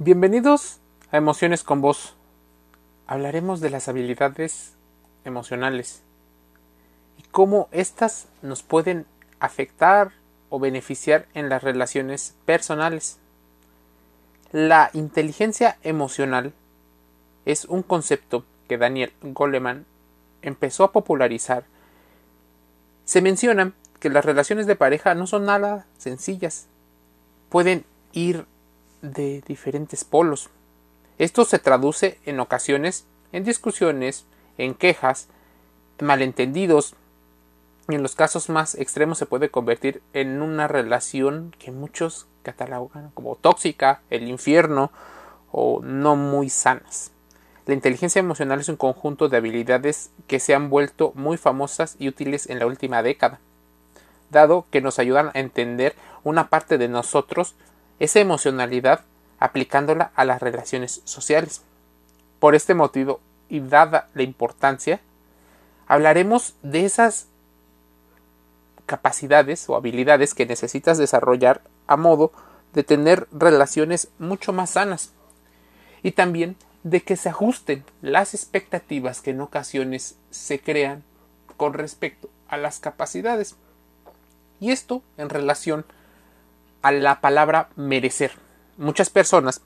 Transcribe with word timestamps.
Bienvenidos 0.00 0.80
a 1.12 1.18
Emociones 1.18 1.62
con 1.62 1.80
Vos. 1.80 2.16
Hablaremos 3.06 3.60
de 3.60 3.70
las 3.70 3.86
habilidades 3.86 4.72
emocionales 5.24 6.02
y 7.16 7.22
cómo 7.30 7.68
éstas 7.70 8.26
nos 8.42 8.64
pueden 8.64 9.06
afectar 9.38 10.10
o 10.50 10.58
beneficiar 10.58 11.26
en 11.32 11.48
las 11.48 11.62
relaciones 11.62 12.34
personales. 12.44 13.20
La 14.50 14.90
inteligencia 14.94 15.78
emocional 15.84 16.54
es 17.44 17.64
un 17.64 17.84
concepto 17.84 18.44
que 18.66 18.78
Daniel 18.78 19.12
Goleman 19.22 19.86
empezó 20.42 20.82
a 20.82 20.90
popularizar. 20.90 21.66
Se 23.04 23.22
menciona 23.22 23.72
que 24.00 24.10
las 24.10 24.24
relaciones 24.24 24.66
de 24.66 24.74
pareja 24.74 25.14
no 25.14 25.28
son 25.28 25.44
nada 25.44 25.86
sencillas. 25.98 26.66
Pueden 27.48 27.84
ir 28.10 28.44
de 29.12 29.42
diferentes 29.46 30.04
polos. 30.04 30.50
Esto 31.18 31.44
se 31.44 31.58
traduce 31.58 32.18
en 32.24 32.40
ocasiones 32.40 33.06
en 33.34 33.42
discusiones, 33.42 34.26
en 34.58 34.74
quejas, 34.74 35.26
malentendidos, 36.00 36.94
y 37.88 37.96
en 37.96 38.02
los 38.02 38.14
casos 38.14 38.48
más 38.48 38.76
extremos 38.76 39.18
se 39.18 39.26
puede 39.26 39.50
convertir 39.50 40.02
en 40.12 40.40
una 40.40 40.68
relación 40.68 41.52
que 41.58 41.72
muchos 41.72 42.26
catalogan 42.44 43.10
como 43.12 43.34
tóxica, 43.34 44.02
el 44.08 44.28
infierno 44.28 44.92
o 45.50 45.80
no 45.82 46.14
muy 46.14 46.48
sanas. 46.48 47.10
La 47.66 47.74
inteligencia 47.74 48.20
emocional 48.20 48.60
es 48.60 48.68
un 48.68 48.76
conjunto 48.76 49.28
de 49.28 49.36
habilidades 49.36 50.10
que 50.28 50.38
se 50.38 50.54
han 50.54 50.70
vuelto 50.70 51.12
muy 51.16 51.36
famosas 51.36 51.96
y 51.98 52.06
útiles 52.06 52.48
en 52.48 52.60
la 52.60 52.66
última 52.66 53.02
década, 53.02 53.40
dado 54.30 54.66
que 54.70 54.80
nos 54.80 55.00
ayudan 55.00 55.32
a 55.34 55.40
entender 55.40 55.96
una 56.22 56.50
parte 56.50 56.78
de 56.78 56.88
nosotros 56.88 57.56
esa 57.98 58.20
emocionalidad 58.20 59.00
aplicándola 59.38 60.12
a 60.14 60.24
las 60.24 60.40
relaciones 60.40 61.02
sociales. 61.04 61.62
Por 62.38 62.54
este 62.54 62.74
motivo, 62.74 63.20
y 63.48 63.60
dada 63.60 64.08
la 64.14 64.22
importancia, 64.22 65.00
hablaremos 65.86 66.54
de 66.62 66.84
esas 66.84 67.26
capacidades 68.86 69.68
o 69.68 69.76
habilidades 69.76 70.34
que 70.34 70.46
necesitas 70.46 70.98
desarrollar 70.98 71.62
a 71.86 71.96
modo 71.96 72.32
de 72.72 72.82
tener 72.82 73.28
relaciones 73.32 74.08
mucho 74.18 74.52
más 74.52 74.70
sanas 74.70 75.12
y 76.02 76.12
también 76.12 76.56
de 76.82 77.02
que 77.02 77.16
se 77.16 77.30
ajusten 77.30 77.84
las 78.02 78.34
expectativas 78.34 79.22
que 79.22 79.30
en 79.30 79.40
ocasiones 79.40 80.16
se 80.30 80.60
crean 80.60 81.02
con 81.56 81.72
respecto 81.72 82.28
a 82.48 82.56
las 82.56 82.78
capacidades. 82.78 83.56
Y 84.60 84.70
esto 84.70 85.02
en 85.16 85.30
relación 85.30 85.86
a 85.88 86.03
la 86.90 87.20
palabra 87.20 87.68
merecer. 87.76 88.32
Muchas 88.76 89.10
personas, 89.10 89.60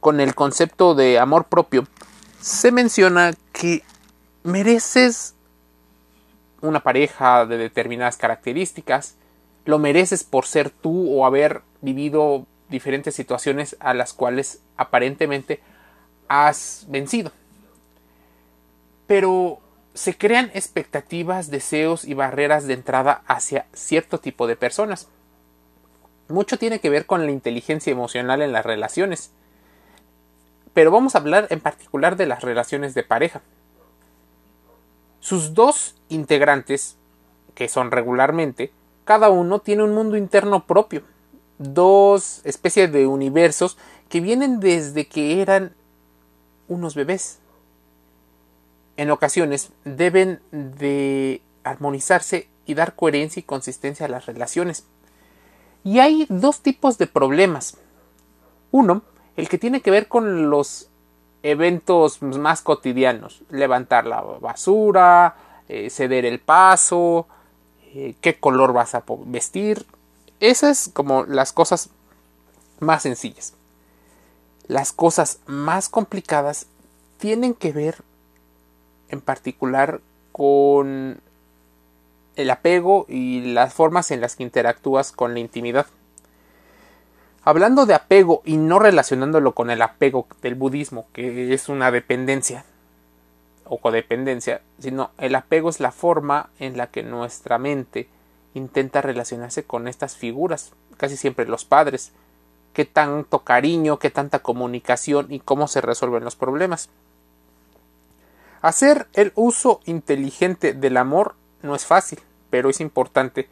con 0.00 0.20
el 0.20 0.34
concepto 0.34 0.94
de 0.94 1.18
amor 1.18 1.46
propio, 1.46 1.86
se 2.40 2.70
menciona 2.72 3.32
que 3.52 3.82
mereces 4.42 5.34
una 6.60 6.80
pareja 6.80 7.46
de 7.46 7.58
determinadas 7.58 8.16
características, 8.16 9.16
lo 9.64 9.78
mereces 9.78 10.24
por 10.24 10.46
ser 10.46 10.70
tú 10.70 11.12
o 11.12 11.26
haber 11.26 11.62
vivido 11.80 12.46
diferentes 12.68 13.14
situaciones 13.14 13.76
a 13.80 13.94
las 13.94 14.12
cuales 14.12 14.60
aparentemente 14.76 15.60
has 16.28 16.86
vencido. 16.88 17.32
Pero 19.06 19.60
se 19.94 20.16
crean 20.16 20.50
expectativas, 20.54 21.50
deseos 21.50 22.04
y 22.04 22.14
barreras 22.14 22.66
de 22.66 22.74
entrada 22.74 23.22
hacia 23.26 23.66
cierto 23.72 24.18
tipo 24.18 24.46
de 24.46 24.56
personas. 24.56 25.08
Mucho 26.28 26.58
tiene 26.58 26.80
que 26.80 26.90
ver 26.90 27.06
con 27.06 27.24
la 27.24 27.32
inteligencia 27.32 27.90
emocional 27.90 28.42
en 28.42 28.52
las 28.52 28.66
relaciones. 28.66 29.30
Pero 30.74 30.90
vamos 30.90 31.14
a 31.14 31.18
hablar 31.18 31.46
en 31.50 31.60
particular 31.60 32.16
de 32.16 32.26
las 32.26 32.42
relaciones 32.42 32.94
de 32.94 33.02
pareja. 33.02 33.42
Sus 35.20 35.54
dos 35.54 35.96
integrantes, 36.08 36.96
que 37.54 37.68
son 37.68 37.90
regularmente, 37.90 38.72
cada 39.04 39.30
uno 39.30 39.60
tiene 39.60 39.84
un 39.84 39.94
mundo 39.94 40.16
interno 40.16 40.66
propio, 40.66 41.02
dos 41.58 42.40
especies 42.44 42.92
de 42.92 43.06
universos 43.06 43.78
que 44.08 44.20
vienen 44.20 44.60
desde 44.60 45.06
que 45.06 45.40
eran 45.40 45.74
unos 46.68 46.94
bebés. 46.94 47.38
En 48.96 49.10
ocasiones 49.10 49.70
deben 49.84 50.40
de 50.50 51.42
armonizarse 51.64 52.48
y 52.66 52.74
dar 52.74 52.96
coherencia 52.96 53.40
y 53.40 53.44
consistencia 53.44 54.06
a 54.06 54.08
las 54.08 54.26
relaciones. 54.26 54.86
Y 55.86 56.00
hay 56.00 56.26
dos 56.28 56.62
tipos 56.62 56.98
de 56.98 57.06
problemas. 57.06 57.76
Uno, 58.72 59.02
el 59.36 59.48
que 59.48 59.56
tiene 59.56 59.82
que 59.82 59.92
ver 59.92 60.08
con 60.08 60.50
los 60.50 60.88
eventos 61.44 62.22
más 62.22 62.60
cotidianos, 62.60 63.44
levantar 63.50 64.04
la 64.04 64.20
basura, 64.20 65.36
eh, 65.68 65.88
ceder 65.88 66.24
el 66.24 66.40
paso, 66.40 67.28
eh, 67.94 68.16
qué 68.20 68.40
color 68.40 68.72
vas 68.72 68.96
a 68.96 69.04
vestir. 69.26 69.86
Esas 70.40 70.90
como 70.92 71.22
las 71.22 71.52
cosas 71.52 71.90
más 72.80 73.02
sencillas. 73.04 73.54
Las 74.66 74.92
cosas 74.92 75.38
más 75.46 75.88
complicadas 75.88 76.66
tienen 77.18 77.54
que 77.54 77.70
ver 77.70 78.02
en 79.08 79.20
particular 79.20 80.00
con 80.32 81.20
el 82.36 82.50
apego 82.50 83.06
y 83.08 83.52
las 83.52 83.74
formas 83.74 84.10
en 84.10 84.20
las 84.20 84.36
que 84.36 84.42
interactúas 84.42 85.12
con 85.12 85.34
la 85.34 85.40
intimidad. 85.40 85.86
Hablando 87.42 87.86
de 87.86 87.94
apego 87.94 88.42
y 88.44 88.56
no 88.56 88.78
relacionándolo 88.78 89.54
con 89.54 89.70
el 89.70 89.80
apego 89.82 90.26
del 90.42 90.54
budismo, 90.54 91.06
que 91.12 91.54
es 91.54 91.68
una 91.68 91.90
dependencia 91.90 92.64
o 93.64 93.78
codependencia, 93.78 94.62
sino 94.78 95.10
el 95.18 95.34
apego 95.34 95.70
es 95.70 95.80
la 95.80 95.92
forma 95.92 96.50
en 96.58 96.76
la 96.76 96.88
que 96.88 97.02
nuestra 97.02 97.58
mente 97.58 98.08
intenta 98.54 99.02
relacionarse 99.02 99.64
con 99.64 99.86
estas 99.86 100.16
figuras, 100.16 100.72
casi 100.96 101.16
siempre 101.16 101.46
los 101.46 101.64
padres, 101.64 102.12
qué 102.72 102.84
tanto 102.84 103.40
cariño, 103.40 103.98
qué 103.98 104.10
tanta 104.10 104.40
comunicación 104.40 105.26
y 105.30 105.40
cómo 105.40 105.68
se 105.68 105.80
resuelven 105.80 106.24
los 106.24 106.36
problemas. 106.36 106.88
Hacer 108.60 109.06
el 109.12 109.32
uso 109.34 109.80
inteligente 109.84 110.72
del 110.72 110.96
amor 110.96 111.36
no 111.66 111.74
es 111.74 111.84
fácil, 111.84 112.20
pero 112.50 112.70
es 112.70 112.80
importante 112.80 113.48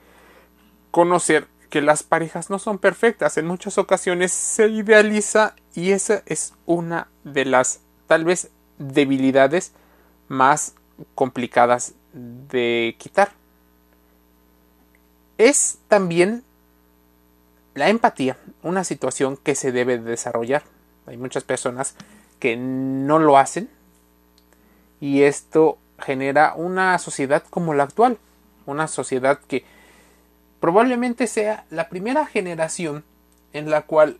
conocer 0.90 1.48
que 1.68 1.82
las 1.82 2.02
parejas 2.02 2.50
no 2.50 2.58
son 2.58 2.78
perfectas. 2.78 3.36
En 3.36 3.46
muchas 3.46 3.78
ocasiones 3.78 4.32
se 4.32 4.68
idealiza 4.68 5.56
y 5.74 5.90
esa 5.90 6.22
es 6.26 6.54
una 6.66 7.08
de 7.24 7.44
las 7.44 7.80
tal 8.06 8.24
vez 8.24 8.50
debilidades 8.78 9.72
más 10.28 10.74
complicadas 11.14 11.94
de 12.12 12.94
quitar. 12.98 13.32
Es 15.36 15.78
también 15.88 16.44
la 17.74 17.88
empatía 17.88 18.38
una 18.62 18.84
situación 18.84 19.36
que 19.36 19.56
se 19.56 19.72
debe 19.72 19.98
desarrollar. 19.98 20.62
Hay 21.06 21.16
muchas 21.16 21.42
personas 21.42 21.96
que 22.38 22.56
no 22.56 23.18
lo 23.18 23.36
hacen 23.36 23.68
y 25.00 25.22
esto 25.22 25.78
genera 25.98 26.54
una 26.56 26.98
sociedad 26.98 27.42
como 27.48 27.74
la 27.74 27.84
actual, 27.84 28.18
una 28.66 28.88
sociedad 28.88 29.38
que 29.46 29.64
probablemente 30.60 31.26
sea 31.26 31.64
la 31.70 31.88
primera 31.88 32.26
generación 32.26 33.04
en 33.52 33.70
la 33.70 33.82
cual 33.82 34.18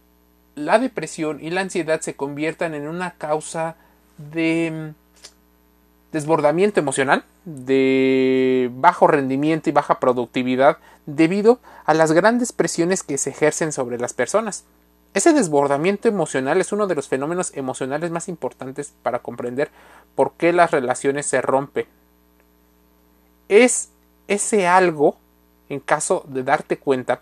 la 0.55 0.79
depresión 0.79 1.39
y 1.43 1.51
la 1.51 1.63
ansiedad 1.63 2.01
se 2.01 2.15
conviertan 2.15 2.75
en 2.75 2.87
una 2.87 3.13
causa 3.13 3.77
de 4.19 4.95
mm, 4.95 6.13
desbordamiento 6.13 6.81
emocional, 6.81 7.25
de 7.45 8.71
bajo 8.75 9.07
rendimiento 9.07 9.69
y 9.69 9.73
baja 9.73 9.99
productividad 9.99 10.79
debido 11.07 11.61
a 11.85 11.95
las 11.95 12.13
grandes 12.13 12.53
presiones 12.53 13.03
que 13.03 13.19
se 13.19 13.31
ejercen 13.31 13.73
sobre 13.73 13.99
las 13.99 14.13
personas. 14.13 14.65
Ese 15.15 15.33
desbordamiento 15.33 16.09
emocional 16.09 16.61
es 16.61 16.73
uno 16.73 16.89
de 16.89 16.97
los 16.97 17.07
fenómenos 17.07 17.57
emocionales 17.57 18.11
más 18.11 18.29
importantes 18.29 18.93
para 19.05 19.21
comprender 19.21 19.71
por 20.17 20.33
qué 20.33 20.53
las 20.53 20.73
relaciones 20.73 21.27
se 21.27 21.41
rompen. 21.41 21.87
Es 23.49 23.91
ese 24.27 24.67
algo, 24.67 25.17
en 25.69 25.79
caso 25.79 26.25
de 26.27 26.43
darte 26.43 26.79
cuenta, 26.79 27.21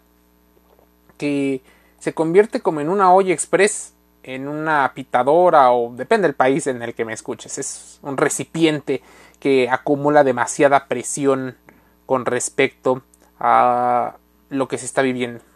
que 1.19 1.61
se 1.99 2.15
convierte 2.15 2.61
como 2.61 2.81
en 2.81 2.89
una 2.89 3.12
olla 3.12 3.35
express, 3.35 3.93
en 4.23 4.49
una 4.49 4.91
pitadora 4.95 5.71
o 5.73 5.95
depende 5.95 6.29
del 6.29 6.35
país 6.35 6.67
en 6.67 6.81
el 6.81 6.95
que 6.95 7.05
me 7.05 7.12
escuches. 7.12 7.59
Es 7.59 7.99
un 8.00 8.17
recipiente 8.17 9.03
que 9.38 9.69
acumula 9.69 10.25
demasiada 10.25 10.88
presión 10.88 11.59
con 12.06 12.25
respecto 12.25 13.03
a 13.38 14.17
lo 14.49 14.67
que 14.67 14.79
se 14.79 14.87
está 14.87 15.03
viviendo. 15.03 15.51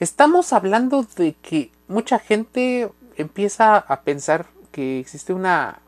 Estamos 0.00 0.54
hablando 0.54 1.06
de 1.16 1.34
que 1.42 1.70
mucha 1.86 2.18
gente 2.18 2.90
empieza 3.16 3.76
a 3.76 4.00
pensar 4.00 4.46
que 4.72 4.98
existe 4.98 5.34
una 5.34 5.80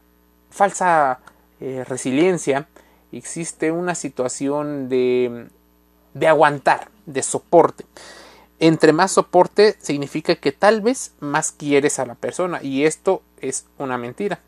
falsa 0.50 1.20
eh, 1.61 1.82
resiliencia, 1.88 2.69
existe 3.11 3.73
una 3.73 3.94
situación 3.94 4.91
de, 4.91 5.49
de 6.12 6.29
aguantar, 6.29 6.91
de 7.06 7.23
soporte. 7.23 7.87
entre 8.61 8.93
más 8.93 9.12
soporte 9.12 9.76
significa 9.81 10.37
que 10.37 10.53
tal 10.53 10.82
vez 10.82 11.12
más 11.20 11.50
quieres 11.50 11.99
a 11.99 12.05
la 12.05 12.14
persona 12.14 12.62
y 12.62 12.85
esto 12.85 13.23
es 13.41 13.64
una 13.79 13.97
mentira. 13.97 14.41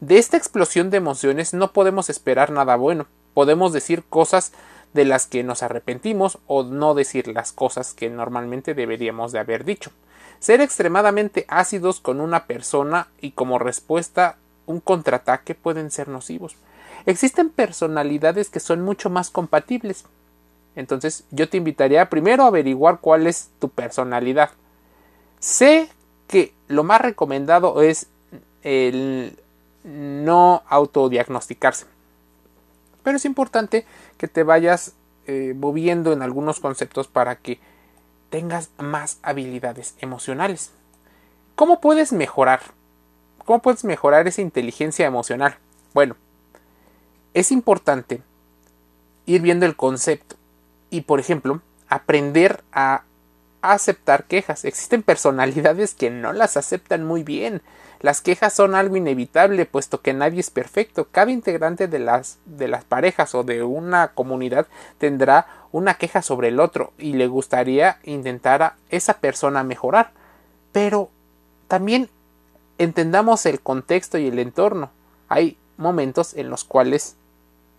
De 0.00 0.18
esta 0.18 0.36
explosión 0.36 0.90
de 0.90 0.98
emociones 0.98 1.54
no 1.54 1.72
podemos 1.72 2.10
esperar 2.10 2.50
nada 2.50 2.76
bueno. 2.76 3.06
Podemos 3.32 3.72
decir 3.72 4.04
cosas 4.04 4.52
de 4.96 5.04
las 5.04 5.26
que 5.26 5.44
nos 5.44 5.62
arrepentimos 5.62 6.38
o 6.48 6.64
no 6.64 6.94
decir 6.94 7.28
las 7.28 7.52
cosas 7.52 7.94
que 7.94 8.10
normalmente 8.10 8.74
deberíamos 8.74 9.30
de 9.30 9.38
haber 9.38 9.64
dicho. 9.64 9.92
Ser 10.40 10.60
extremadamente 10.60 11.44
ácidos 11.48 12.00
con 12.00 12.20
una 12.20 12.46
persona 12.46 13.08
y 13.20 13.30
como 13.30 13.60
respuesta 13.60 14.36
un 14.66 14.80
contraataque 14.80 15.54
pueden 15.54 15.92
ser 15.92 16.08
nocivos. 16.08 16.56
Existen 17.06 17.50
personalidades 17.50 18.50
que 18.50 18.58
son 18.58 18.82
mucho 18.82 19.08
más 19.08 19.30
compatibles. 19.30 20.04
Entonces 20.74 21.24
yo 21.30 21.48
te 21.48 21.56
invitaría 21.56 22.10
primero 22.10 22.42
a 22.42 22.48
averiguar 22.48 22.98
cuál 23.00 23.26
es 23.28 23.50
tu 23.60 23.68
personalidad. 23.68 24.50
Sé 25.38 25.88
que 26.26 26.52
lo 26.66 26.82
más 26.82 27.00
recomendado 27.00 27.80
es 27.80 28.08
el 28.62 29.38
no 29.84 30.62
autodiagnosticarse. 30.68 31.86
Pero 33.06 33.18
es 33.18 33.24
importante 33.24 33.86
que 34.18 34.26
te 34.26 34.42
vayas 34.42 34.94
eh, 35.28 35.54
moviendo 35.56 36.12
en 36.12 36.22
algunos 36.22 36.58
conceptos 36.58 37.06
para 37.06 37.36
que 37.36 37.60
tengas 38.30 38.70
más 38.78 39.20
habilidades 39.22 39.94
emocionales. 40.00 40.72
¿Cómo 41.54 41.80
puedes 41.80 42.12
mejorar? 42.12 42.62
¿Cómo 43.44 43.62
puedes 43.62 43.84
mejorar 43.84 44.26
esa 44.26 44.42
inteligencia 44.42 45.06
emocional? 45.06 45.56
Bueno, 45.94 46.16
es 47.32 47.52
importante 47.52 48.22
ir 49.24 49.40
viendo 49.40 49.66
el 49.66 49.76
concepto 49.76 50.34
y, 50.90 51.02
por 51.02 51.20
ejemplo, 51.20 51.62
aprender 51.88 52.64
a 52.72 53.04
aceptar 53.72 54.24
quejas. 54.24 54.64
Existen 54.64 55.02
personalidades 55.02 55.94
que 55.94 56.10
no 56.10 56.32
las 56.32 56.56
aceptan 56.56 57.04
muy 57.04 57.22
bien. 57.22 57.62
Las 58.00 58.20
quejas 58.20 58.52
son 58.52 58.74
algo 58.74 58.96
inevitable, 58.96 59.64
puesto 59.64 60.02
que 60.02 60.12
nadie 60.12 60.40
es 60.40 60.50
perfecto. 60.50 61.08
Cada 61.10 61.30
integrante 61.30 61.88
de 61.88 61.98
las, 61.98 62.38
de 62.44 62.68
las 62.68 62.84
parejas 62.84 63.34
o 63.34 63.42
de 63.42 63.62
una 63.62 64.08
comunidad 64.08 64.66
tendrá 64.98 65.46
una 65.72 65.94
queja 65.94 66.22
sobre 66.22 66.48
el 66.48 66.60
otro 66.60 66.92
y 66.98 67.14
le 67.14 67.26
gustaría 67.26 67.98
intentar 68.04 68.62
a 68.62 68.76
esa 68.90 69.14
persona 69.14 69.64
mejorar. 69.64 70.12
Pero 70.72 71.10
también 71.68 72.10
entendamos 72.78 73.46
el 73.46 73.60
contexto 73.60 74.18
y 74.18 74.26
el 74.28 74.38
entorno. 74.38 74.90
Hay 75.28 75.56
momentos 75.78 76.34
en 76.34 76.50
los 76.50 76.64
cuales 76.64 77.16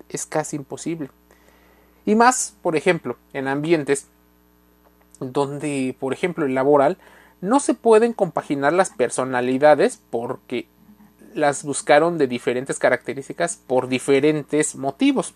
es 0.09 0.25
casi 0.25 0.55
imposible. 0.55 1.09
Y 2.05 2.15
más, 2.15 2.55
por 2.61 2.75
ejemplo, 2.75 3.17
en 3.33 3.47
ambientes 3.47 4.07
donde, 5.19 5.95
por 5.99 6.13
ejemplo, 6.13 6.45
el 6.45 6.55
laboral, 6.55 6.97
no 7.41 7.59
se 7.59 7.73
pueden 7.73 8.13
compaginar 8.13 8.73
las 8.73 8.89
personalidades 8.89 10.01
porque 10.09 10.67
las 11.33 11.63
buscaron 11.63 12.17
de 12.17 12.27
diferentes 12.27 12.79
características 12.79 13.57
por 13.67 13.87
diferentes 13.87 14.75
motivos. 14.75 15.35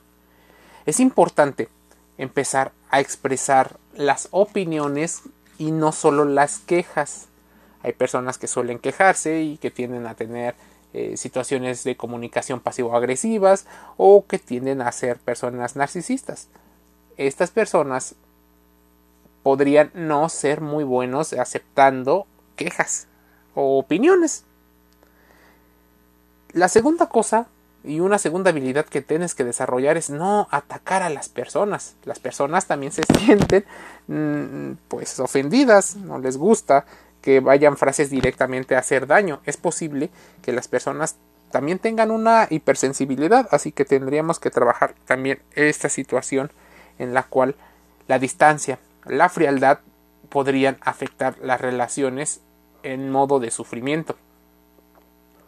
Es 0.86 1.00
importante 1.00 1.70
empezar 2.18 2.72
a 2.90 3.00
expresar 3.00 3.78
las 3.96 4.28
opiniones 4.32 5.22
y 5.58 5.72
no 5.72 5.92
solo 5.92 6.26
las 6.26 6.60
quejas. 6.60 7.28
Hay 7.84 7.94
personas 7.94 8.38
que 8.38 8.48
suelen 8.48 8.80
quejarse 8.80 9.42
y 9.42 9.58
que 9.58 9.72
tienden 9.72 10.08
a 10.08 10.16
tener 10.16 10.56
eh, 10.94 11.18
situaciones 11.18 11.84
de 11.84 11.96
comunicación 11.96 12.60
pasivo-agresivas 12.60 13.66
o 13.98 14.26
que 14.28 14.40
tienden 14.40 14.82
a 14.82 14.92
ser 14.92 15.18
personas 15.18 15.76
narcisistas. 15.76 16.48
Estas 17.18 17.52
personas 17.52 18.16
podrían 19.44 19.92
no 19.94 20.30
ser 20.30 20.62
muy 20.62 20.84
buenos 20.84 21.34
aceptando 21.34 22.28
quejas 22.56 23.08
o 23.56 23.78
opiniones. 23.80 24.46
La 26.54 26.68
segunda 26.68 27.08
cosa 27.08 27.48
y 27.84 28.00
una 28.00 28.20
segunda 28.20 28.52
habilidad 28.52 28.86
que 28.86 29.02
tienes 29.02 29.34
que 29.34 29.44
desarrollar 29.44 29.98
es 29.98 30.10
no 30.10 30.48
atacar 30.52 31.02
a 31.02 31.10
las 31.10 31.30
personas. 31.30 31.96
Las 32.04 32.20
personas 32.20 32.68
también 32.68 32.92
se 32.92 33.04
sienten 33.20 33.66
mm, 34.08 34.78
pues 34.88 35.20
ofendidas, 35.20 35.96
no 35.96 36.20
les 36.20 36.38
gusta 36.38 36.86
que 37.22 37.40
vayan 37.40 37.78
frases 37.78 38.10
directamente 38.10 38.76
a 38.76 38.80
hacer 38.80 39.08
daño. 39.08 39.42
Es 39.46 39.58
posible 39.58 40.10
que 40.42 40.52
las 40.52 40.68
personas 40.68 41.18
también 41.52 41.80
tengan 41.80 42.12
una 42.12 42.48
hipersensibilidad, 42.50 43.48
así 43.52 43.72
que 43.72 43.86
tendríamos 43.86 44.40
que 44.40 44.50
trabajar 44.50 44.96
también 45.06 45.42
esta 45.54 45.90
situación 45.90 46.52
en 46.98 47.14
la 47.14 47.24
cual 47.24 47.56
la 48.08 48.20
distancia 48.20 48.80
la 49.06 49.30
frialdad 49.30 49.80
podrían 50.30 50.78
afectar 50.82 51.38
las 51.42 51.60
relaciones 51.60 52.42
en 52.84 53.12
modo 53.12 53.40
de 53.40 53.52
sufrimiento. 53.52 54.16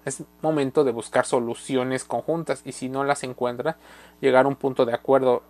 Es 0.06 0.24
momento 0.42 0.84
de 0.84 0.92
buscar 0.92 1.26
soluciones 1.26 2.04
conjuntas 2.04 2.62
y 2.66 2.74
si 2.74 2.90
no 2.90 3.04
las 3.04 3.24
encuentra, 3.24 3.78
llegar 4.20 4.46
a 4.46 4.50
un 4.50 4.56
punto 4.56 4.86
de 4.86 4.94
acuerdo 4.94 5.44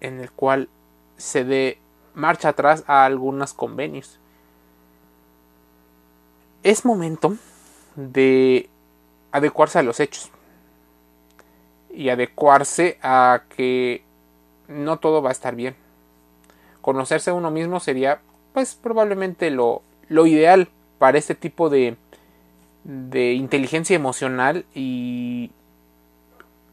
en 0.00 0.20
el 0.20 0.32
cual 0.32 0.68
se 1.16 1.44
dé 1.44 1.78
marcha 2.14 2.48
atrás 2.48 2.82
a 2.86 3.04
algunos 3.04 3.54
convenios. 3.54 4.18
Es 6.62 6.84
momento 6.84 7.36
de 7.94 8.68
adecuarse 9.30 9.78
a 9.78 9.82
los 9.82 10.00
hechos 10.00 10.30
y 11.90 12.08
adecuarse 12.08 12.98
a 13.02 13.42
que 13.54 14.02
no 14.66 14.98
todo 14.98 15.22
va 15.22 15.28
a 15.28 15.32
estar 15.32 15.54
bien 15.54 15.76
conocerse 16.80 17.30
a 17.30 17.34
uno 17.34 17.50
mismo 17.50 17.80
sería 17.80 18.20
pues 18.52 18.74
probablemente 18.74 19.50
lo, 19.50 19.82
lo 20.08 20.26
ideal 20.26 20.68
para 20.98 21.18
este 21.18 21.34
tipo 21.34 21.70
de, 21.70 21.96
de 22.84 23.32
inteligencia 23.32 23.96
emocional 23.96 24.64
y 24.74 25.50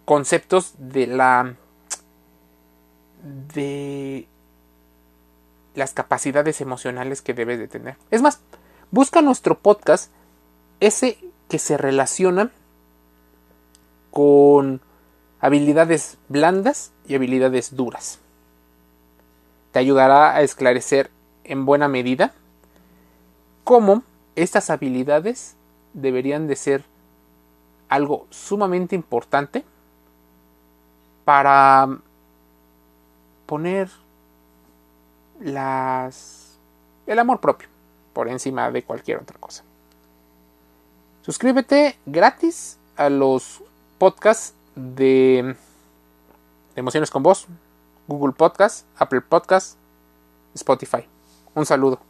conceptos 0.06 0.74
de 0.78 1.08
la 1.08 1.56
de 3.54 4.28
las 5.76 5.94
capacidades 5.94 6.62
emocionales 6.62 7.22
que 7.22 7.34
debes 7.34 7.60
de 7.60 7.68
tener. 7.68 7.98
Es 8.10 8.22
más, 8.22 8.40
busca 8.90 9.22
nuestro 9.22 9.60
podcast 9.60 10.12
ese 10.80 11.18
que 11.50 11.60
se 11.60 11.78
relaciona 11.78 12.52
con 14.12 14.82
habilidades 15.40 16.18
blandas 16.30 16.92
y 17.08 17.16
habilidades 17.16 17.76
duras 17.76 18.20
te 19.78 19.82
ayudará 19.82 20.36
a 20.36 20.42
esclarecer 20.42 21.12
en 21.44 21.68
buena 21.68 21.88
medida 21.88 22.34
cómo 23.64 24.02
estas 24.36 24.72
habilidades 24.72 25.56
deberían 25.94 26.48
de 26.48 26.56
ser 26.56 26.84
algo 27.88 28.26
sumamente 28.32 28.96
importante 28.96 29.64
para 31.26 31.88
poner 33.46 33.92
el 35.42 35.60
amor 37.20 37.40
propio 37.40 37.68
por 38.14 38.30
encima 38.30 38.72
de 38.72 38.82
cualquier 38.82 39.20
otra 39.20 39.38
cosa. 39.40 39.64
Suscríbete 41.22 42.00
gratis 42.08 42.80
a 42.96 43.12
los 43.12 43.62
podcasts 44.00 44.56
de, 44.74 45.56
Emociones 46.76 47.12
con 47.12 47.22
Voz. 47.22 47.46
Google 48.08 48.34
Podcast, 48.34 48.86
Apple 48.98 49.22
Podcast, 49.22 49.78
Spotify. 50.56 51.06
Un 51.56 51.66
saludo. 51.66 52.07